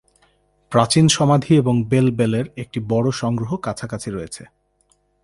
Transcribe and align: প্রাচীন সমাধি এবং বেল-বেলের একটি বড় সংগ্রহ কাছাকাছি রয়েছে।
প্রাচীন 0.71 1.07
সমাধি 1.07 1.51
এবং 1.55 1.75
বেল-বেলের 1.83 2.45
একটি 2.57 2.79
বড় 2.89 3.07
সংগ্রহ 3.11 3.51
কাছাকাছি 3.57 4.09
রয়েছে। 4.11 4.43